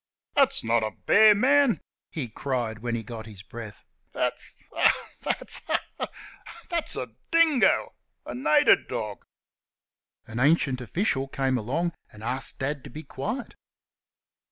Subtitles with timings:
[0.33, 4.91] "That's not a bear, man," he cried, when he got his breath; "that's ha!
[5.21, 6.61] that's ha, ha a ha!
[6.69, 6.81] ha!
[6.87, 7.01] ha!
[7.03, 7.93] a dingo
[8.25, 9.19] a nater dorg."
[10.25, 13.53] An ancient official came along and asked Dad to be quiet.